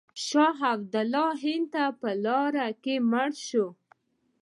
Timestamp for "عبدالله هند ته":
0.73-1.83